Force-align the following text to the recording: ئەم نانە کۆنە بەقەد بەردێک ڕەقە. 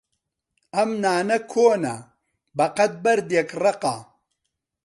ئەم 0.75 0.89
نانە 1.03 1.37
کۆنە 1.51 1.95
بەقەد 2.57 2.93
بەردێک 3.03 3.49
ڕەقە. 3.61 3.95